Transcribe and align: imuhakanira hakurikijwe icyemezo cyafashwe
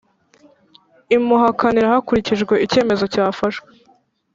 imuhakanira 1.15 1.93
hakurikijwe 1.93 2.53
icyemezo 2.65 3.03
cyafashwe 3.13 3.67